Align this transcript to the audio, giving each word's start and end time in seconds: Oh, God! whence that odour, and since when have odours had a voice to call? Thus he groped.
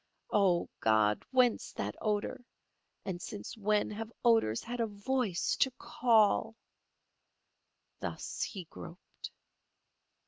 Oh, 0.31 0.67
God! 0.79 1.23
whence 1.29 1.73
that 1.73 1.95
odour, 2.01 2.41
and 3.05 3.21
since 3.21 3.55
when 3.55 3.91
have 3.91 4.11
odours 4.25 4.63
had 4.63 4.79
a 4.79 4.87
voice 4.87 5.55
to 5.57 5.69
call? 5.77 6.55
Thus 7.99 8.41
he 8.41 8.63
groped. 8.63 9.29